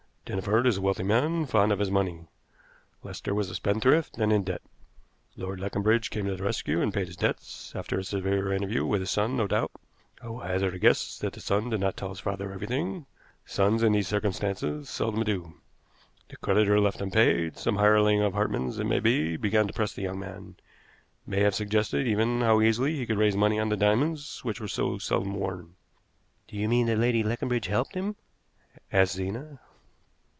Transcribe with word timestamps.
Dinneford 0.23 0.65
is 0.65 0.77
a 0.77 0.81
wealthy 0.81 1.03
man, 1.03 1.45
fond 1.45 1.73
of 1.73 1.79
his 1.79 1.91
money; 1.91 2.25
Lester 3.03 3.35
was 3.35 3.49
a 3.49 3.55
spendthrift, 3.55 4.17
and 4.17 4.31
in 4.31 4.43
debt. 4.45 4.61
Lord 5.35 5.59
Leconbridge 5.59 6.09
came 6.09 6.25
to 6.25 6.37
the 6.37 6.43
rescue 6.43 6.79
and 6.81 6.93
paid 6.93 7.07
his 7.07 7.17
debts, 7.17 7.75
after 7.75 7.99
a 7.99 8.03
severe 8.05 8.53
interview 8.53 8.85
with 8.85 9.01
his 9.01 9.09
son, 9.11 9.35
no 9.35 9.45
doubt. 9.45 9.71
I 10.21 10.29
will 10.29 10.39
hazard 10.39 10.73
a 10.73 10.79
guess 10.79 11.19
that 11.19 11.33
the 11.33 11.41
son 11.41 11.69
did 11.69 11.81
not 11.81 11.97
tell 11.97 12.07
his 12.07 12.21
father 12.21 12.53
everything 12.53 13.07
sons, 13.45 13.83
in 13.83 13.91
these 13.91 14.07
circumstances, 14.07 14.89
seldom 14.89 15.23
do. 15.25 15.55
The 16.29 16.37
creditor 16.37 16.79
left 16.79 17.01
unpaid, 17.01 17.57
some 17.57 17.75
hireling 17.75 18.21
of 18.21 18.31
Hartmann's 18.31 18.79
it 18.79 18.85
may 18.85 19.01
be, 19.01 19.35
began 19.35 19.67
to 19.67 19.73
press 19.73 19.91
the 19.91 20.03
young 20.03 20.19
man 20.19 20.55
may 21.27 21.41
have 21.41 21.55
suggested, 21.55 22.07
even, 22.07 22.39
how 22.39 22.61
easily 22.61 22.95
he 22.95 23.05
could 23.05 23.17
raise 23.17 23.35
money 23.35 23.59
on 23.59 23.67
the 23.67 23.75
diamonds, 23.75 24.45
which 24.45 24.61
were 24.61 24.69
so 24.69 24.97
seldom 24.97 25.33
worn." 25.35 25.75
"Do 26.47 26.55
you 26.55 26.69
mean 26.69 26.85
that 26.87 26.99
Lady 26.99 27.21
Leconbridge 27.21 27.67
helped 27.67 27.95
him?" 27.95 28.15
asked 28.93 29.15
Zena. 29.15 29.59